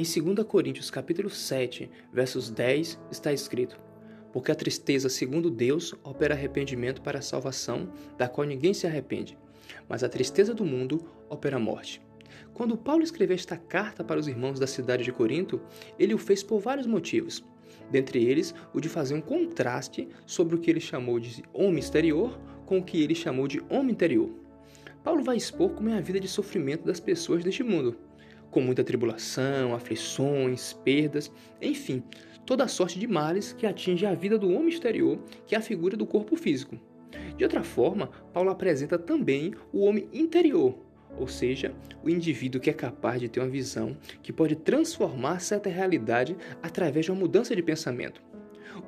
Em 0.00 0.02
2 0.02 0.46
Coríntios 0.46 0.90
capítulo 0.90 1.28
7, 1.28 1.90
versos 2.10 2.48
10, 2.48 2.98
está 3.10 3.34
escrito: 3.34 3.78
Porque 4.32 4.50
a 4.50 4.54
tristeza, 4.54 5.10
segundo 5.10 5.50
Deus, 5.50 5.94
opera 6.02 6.34
arrependimento 6.34 7.02
para 7.02 7.18
a 7.18 7.22
salvação, 7.22 7.92
da 8.16 8.26
qual 8.26 8.46
ninguém 8.46 8.72
se 8.72 8.86
arrepende, 8.86 9.36
mas 9.86 10.02
a 10.02 10.08
tristeza 10.08 10.54
do 10.54 10.64
mundo 10.64 11.04
opera 11.28 11.58
morte. 11.58 12.00
Quando 12.54 12.78
Paulo 12.78 13.02
escreveu 13.02 13.34
esta 13.34 13.58
carta 13.58 14.02
para 14.02 14.18
os 14.18 14.26
irmãos 14.26 14.58
da 14.58 14.66
cidade 14.66 15.04
de 15.04 15.12
Corinto, 15.12 15.60
ele 15.98 16.14
o 16.14 16.18
fez 16.18 16.42
por 16.42 16.60
vários 16.60 16.86
motivos. 16.86 17.44
Dentre 17.90 18.24
eles, 18.24 18.54
o 18.72 18.80
de 18.80 18.88
fazer 18.88 19.12
um 19.12 19.20
contraste 19.20 20.08
sobre 20.24 20.56
o 20.56 20.58
que 20.58 20.70
ele 20.70 20.80
chamou 20.80 21.20
de 21.20 21.44
homem 21.52 21.78
exterior 21.78 22.40
com 22.64 22.78
o 22.78 22.82
que 22.82 23.02
ele 23.02 23.14
chamou 23.14 23.46
de 23.46 23.60
homem 23.68 23.90
interior. 23.90 24.30
Paulo 25.04 25.22
vai 25.22 25.36
expor 25.36 25.72
como 25.72 25.90
é 25.90 25.98
a 25.98 26.00
vida 26.00 26.18
de 26.18 26.26
sofrimento 26.26 26.86
das 26.86 27.00
pessoas 27.00 27.44
deste 27.44 27.62
mundo 27.62 27.98
com 28.50 28.60
muita 28.60 28.84
tribulação, 28.84 29.74
aflições, 29.74 30.72
perdas, 30.72 31.30
enfim, 31.60 32.02
toda 32.44 32.66
sorte 32.68 32.98
de 32.98 33.06
males 33.06 33.52
que 33.52 33.66
atinge 33.66 34.04
a 34.04 34.14
vida 34.14 34.38
do 34.38 34.50
homem 34.50 34.68
exterior, 34.68 35.18
que 35.46 35.54
é 35.54 35.58
a 35.58 35.62
figura 35.62 35.96
do 35.96 36.06
corpo 36.06 36.36
físico. 36.36 36.78
De 37.36 37.44
outra 37.44 37.62
forma, 37.62 38.10
Paulo 38.32 38.50
apresenta 38.50 38.98
também 38.98 39.54
o 39.72 39.84
homem 39.84 40.08
interior, 40.12 40.76
ou 41.18 41.26
seja, 41.26 41.74
o 42.02 42.10
indivíduo 42.10 42.60
que 42.60 42.70
é 42.70 42.72
capaz 42.72 43.20
de 43.20 43.28
ter 43.28 43.40
uma 43.40 43.48
visão 43.48 43.96
que 44.22 44.32
pode 44.32 44.56
transformar 44.56 45.40
certa 45.40 45.68
realidade 45.68 46.36
através 46.62 47.06
de 47.06 47.12
uma 47.12 47.20
mudança 47.20 47.54
de 47.54 47.62
pensamento. 47.62 48.22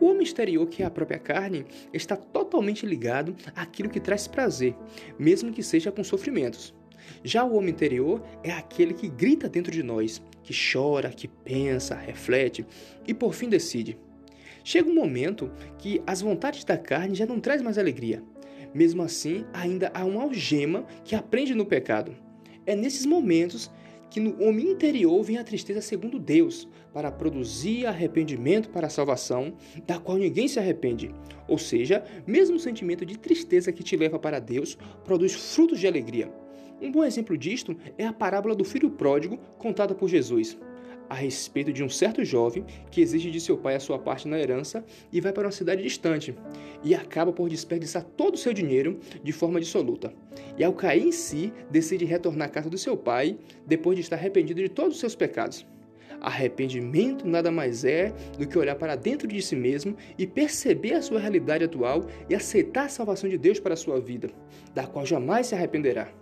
O 0.00 0.06
homem 0.06 0.22
exterior, 0.22 0.66
que 0.66 0.82
é 0.82 0.86
a 0.86 0.90
própria 0.90 1.18
carne, 1.18 1.66
está 1.92 2.16
totalmente 2.16 2.86
ligado 2.86 3.36
àquilo 3.54 3.88
que 3.88 4.00
traz 4.00 4.26
prazer, 4.26 4.74
mesmo 5.18 5.52
que 5.52 5.62
seja 5.62 5.92
com 5.92 6.02
sofrimentos. 6.02 6.74
Já 7.24 7.44
o 7.44 7.54
homem 7.54 7.70
interior 7.70 8.22
é 8.42 8.50
aquele 8.50 8.94
que 8.94 9.08
grita 9.08 9.48
dentro 9.48 9.72
de 9.72 9.82
nós, 9.82 10.22
que 10.42 10.54
chora, 10.54 11.10
que 11.10 11.28
pensa, 11.28 11.94
reflete 11.94 12.66
e 13.06 13.14
por 13.14 13.34
fim 13.34 13.48
decide. 13.48 13.98
Chega 14.64 14.88
um 14.88 14.94
momento 14.94 15.50
que 15.78 16.00
as 16.06 16.20
vontades 16.20 16.64
da 16.64 16.76
carne 16.76 17.14
já 17.14 17.26
não 17.26 17.40
trazem 17.40 17.64
mais 17.64 17.78
alegria. 17.78 18.22
Mesmo 18.74 19.02
assim, 19.02 19.44
ainda 19.52 19.90
há 19.92 20.04
uma 20.04 20.22
algema 20.22 20.84
que 21.04 21.14
aprende 21.14 21.54
no 21.54 21.66
pecado. 21.66 22.14
É 22.64 22.74
nesses 22.76 23.04
momentos 23.04 23.70
que 24.08 24.20
no 24.20 24.42
homem 24.42 24.70
interior 24.70 25.22
vem 25.22 25.38
a 25.38 25.44
tristeza 25.44 25.80
segundo 25.80 26.18
Deus, 26.18 26.68
para 26.92 27.10
produzir 27.10 27.86
arrependimento 27.86 28.68
para 28.68 28.86
a 28.86 28.90
salvação, 28.90 29.54
da 29.86 29.98
qual 29.98 30.18
ninguém 30.18 30.46
se 30.46 30.58
arrepende. 30.58 31.10
Ou 31.48 31.56
seja, 31.56 32.04
mesmo 32.26 32.56
o 32.56 32.60
sentimento 32.60 33.06
de 33.06 33.18
tristeza 33.18 33.72
que 33.72 33.82
te 33.82 33.96
leva 33.96 34.18
para 34.18 34.38
Deus 34.38 34.76
produz 35.02 35.32
frutos 35.32 35.80
de 35.80 35.86
alegria. 35.86 36.30
Um 36.82 36.90
bom 36.90 37.04
exemplo 37.04 37.38
disto 37.38 37.76
é 37.96 38.04
a 38.04 38.12
parábola 38.12 38.56
do 38.56 38.64
filho 38.64 38.90
pródigo 38.90 39.38
contada 39.56 39.94
por 39.94 40.08
Jesus, 40.08 40.58
a 41.08 41.14
respeito 41.14 41.72
de 41.72 41.84
um 41.84 41.88
certo 41.88 42.24
jovem 42.24 42.64
que 42.90 43.00
exige 43.00 43.30
de 43.30 43.40
seu 43.40 43.56
pai 43.56 43.76
a 43.76 43.80
sua 43.80 44.00
parte 44.00 44.26
na 44.26 44.36
herança 44.36 44.84
e 45.12 45.20
vai 45.20 45.32
para 45.32 45.46
uma 45.46 45.52
cidade 45.52 45.80
distante 45.80 46.34
e 46.82 46.92
acaba 46.92 47.32
por 47.32 47.48
desperdiçar 47.48 48.02
todo 48.02 48.34
o 48.34 48.36
seu 48.36 48.52
dinheiro 48.52 48.98
de 49.22 49.30
forma 49.30 49.60
dissoluta. 49.60 50.12
E 50.58 50.64
ao 50.64 50.72
cair 50.72 51.06
em 51.06 51.12
si, 51.12 51.52
decide 51.70 52.04
retornar 52.04 52.48
à 52.48 52.50
casa 52.50 52.68
do 52.68 52.76
seu 52.76 52.96
pai 52.96 53.38
depois 53.64 53.94
de 53.94 54.02
estar 54.02 54.16
arrependido 54.16 54.60
de 54.60 54.68
todos 54.68 54.94
os 54.94 55.00
seus 55.00 55.14
pecados. 55.14 55.64
Arrependimento 56.20 57.28
nada 57.28 57.52
mais 57.52 57.84
é 57.84 58.12
do 58.36 58.46
que 58.46 58.58
olhar 58.58 58.74
para 58.74 58.96
dentro 58.96 59.28
de 59.28 59.40
si 59.40 59.54
mesmo 59.54 59.96
e 60.18 60.26
perceber 60.26 60.94
a 60.94 61.02
sua 61.02 61.20
realidade 61.20 61.62
atual 61.62 62.06
e 62.28 62.34
aceitar 62.34 62.86
a 62.86 62.88
salvação 62.88 63.30
de 63.30 63.38
Deus 63.38 63.60
para 63.60 63.74
a 63.74 63.76
sua 63.76 64.00
vida, 64.00 64.30
da 64.74 64.84
qual 64.84 65.06
jamais 65.06 65.46
se 65.46 65.54
arrependerá. 65.54 66.21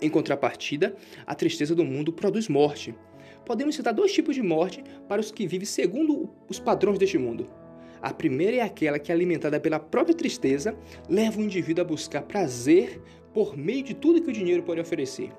Em 0.00 0.10
contrapartida, 0.10 0.94
a 1.26 1.34
tristeza 1.34 1.74
do 1.74 1.84
mundo 1.84 2.12
produz 2.12 2.48
morte. 2.48 2.94
Podemos 3.46 3.74
citar 3.74 3.94
dois 3.94 4.12
tipos 4.12 4.34
de 4.34 4.42
morte 4.42 4.84
para 5.08 5.20
os 5.20 5.30
que 5.30 5.46
vivem 5.46 5.66
segundo 5.66 6.28
os 6.48 6.58
padrões 6.58 6.98
deste 6.98 7.16
mundo. 7.16 7.48
A 8.02 8.12
primeira 8.12 8.56
é 8.56 8.60
aquela 8.60 8.98
que, 8.98 9.10
alimentada 9.10 9.58
pela 9.58 9.80
própria 9.80 10.14
tristeza, 10.14 10.76
leva 11.08 11.40
o 11.40 11.42
indivíduo 11.42 11.82
a 11.82 11.88
buscar 11.88 12.22
prazer 12.22 13.00
por 13.32 13.56
meio 13.56 13.82
de 13.82 13.94
tudo 13.94 14.20
que 14.20 14.28
o 14.28 14.32
dinheiro 14.32 14.62
pode 14.62 14.80
oferecer. 14.80 15.32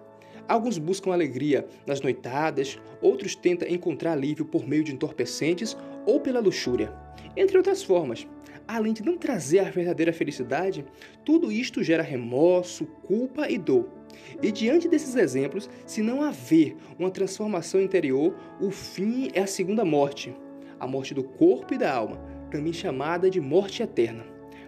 Alguns 0.47 0.78
buscam 0.78 1.12
alegria 1.12 1.68
nas 1.85 2.01
noitadas, 2.01 2.79
outros 3.01 3.35
tentam 3.35 3.68
encontrar 3.68 4.13
alívio 4.13 4.45
por 4.45 4.68
meio 4.68 4.84
de 4.84 4.94
entorpecentes 4.94 5.78
ou 6.06 6.19
pela 6.19 6.39
luxúria, 6.39 6.91
entre 7.35 7.57
outras 7.57 7.84
formas. 7.84 8.25
Além 8.68 8.94
de 8.94 9.03
não 9.03 9.18
trazer 9.18 9.59
a 9.59 9.69
verdadeira 9.69 10.12
felicidade, 10.12 10.84
tudo 11.24 11.51
isto 11.51 11.84
gera 11.84 12.01
remorso, 12.01 12.85
culpa 13.06 13.50
e 13.50 13.57
dor 13.57 13.97
e 14.41 14.51
diante 14.51 14.88
desses 14.88 15.16
exemplos, 15.16 15.69
se 15.85 16.01
não 16.01 16.22
haver 16.22 16.75
uma 16.97 17.09
transformação 17.09 17.81
interior, 17.81 18.35
o 18.62 18.69
fim 18.69 19.29
é 19.34 19.41
a 19.41 19.47
segunda 19.47 19.84
morte, 19.84 20.35
a 20.79 20.88
morte 20.88 21.13
do 21.13 21.23
corpo 21.23 21.73
e 21.73 21.78
da 21.78 21.94
alma, 21.94 22.18
também 22.51 22.73
chamada 22.73 23.29
de 23.29 23.41
morte 23.41 23.81
eterna. 23.81 24.25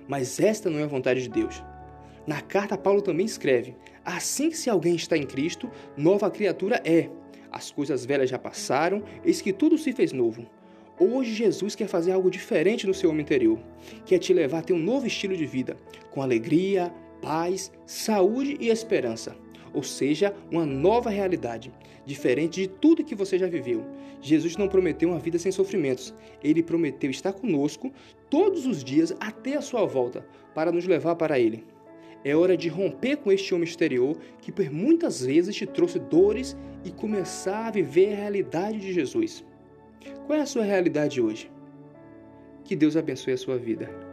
Mas 0.07 0.39
esta 0.39 0.69
não 0.69 0.79
é 0.79 0.83
a 0.83 0.87
vontade 0.87 1.21
de 1.21 1.29
Deus. 1.29 1.63
Na 2.25 2.41
carta, 2.41 2.77
Paulo 2.77 3.01
também 3.01 3.25
escreve: 3.25 3.75
Assim 4.03 4.49
que 4.49 4.57
se 4.57 4.69
alguém 4.69 4.95
está 4.95 5.15
em 5.15 5.25
Cristo, 5.25 5.69
nova 5.95 6.29
criatura 6.31 6.81
é. 6.83 7.09
As 7.51 7.71
coisas 7.71 8.05
velhas 8.05 8.29
já 8.29 8.37
passaram, 8.37 9.03
eis 9.23 9.41
que 9.41 9.53
tudo 9.53 9.77
se 9.77 9.91
fez 9.91 10.11
novo. 10.11 10.45
Hoje 10.99 11.33
Jesus 11.33 11.75
quer 11.75 11.87
fazer 11.87 12.11
algo 12.11 12.29
diferente 12.29 12.85
no 12.85 12.93
seu 12.93 13.09
homem 13.09 13.21
interior, 13.21 13.57
quer 14.05 14.19
te 14.19 14.33
levar 14.33 14.59
a 14.59 14.61
ter 14.61 14.73
um 14.73 14.79
novo 14.79 15.07
estilo 15.07 15.35
de 15.35 15.45
vida, 15.45 15.77
com 16.11 16.21
alegria, 16.21 16.93
paz, 17.21 17.71
saúde 17.85 18.57
e 18.59 18.69
esperança. 18.69 19.35
Ou 19.73 19.83
seja, 19.83 20.33
uma 20.51 20.65
nova 20.65 21.09
realidade, 21.09 21.71
diferente 22.05 22.61
de 22.61 22.67
tudo 22.67 23.03
que 23.03 23.15
você 23.15 23.37
já 23.37 23.47
viveu. 23.47 23.85
Jesus 24.21 24.57
não 24.57 24.67
prometeu 24.67 25.09
uma 25.09 25.19
vida 25.19 25.37
sem 25.37 25.51
sofrimentos, 25.51 26.13
ele 26.43 26.63
prometeu 26.63 27.09
estar 27.09 27.33
conosco 27.33 27.91
todos 28.29 28.65
os 28.65 28.83
dias 28.83 29.15
até 29.19 29.55
a 29.55 29.61
sua 29.61 29.85
volta, 29.85 30.25
para 30.53 30.71
nos 30.71 30.85
levar 30.85 31.15
para 31.15 31.39
ele. 31.39 31.63
É 32.23 32.35
hora 32.35 32.57
de 32.57 32.67
romper 32.67 33.17
com 33.17 33.31
este 33.31 33.53
homem 33.53 33.67
exterior 33.67 34.17
que 34.41 34.51
por 34.51 34.69
muitas 34.69 35.25
vezes 35.25 35.55
te 35.55 35.65
trouxe 35.65 35.99
dores 35.99 36.57
e 36.83 36.91
começar 36.91 37.67
a 37.67 37.71
viver 37.71 38.13
a 38.13 38.17
realidade 38.17 38.79
de 38.79 38.91
Jesus. 38.91 39.45
Qual 40.25 40.37
é 40.37 40.41
a 40.41 40.45
sua 40.45 40.63
realidade 40.63 41.21
hoje? 41.21 41.49
Que 42.65 42.75
Deus 42.75 42.97
abençoe 42.97 43.33
a 43.33 43.37
sua 43.37 43.57
vida. 43.57 44.08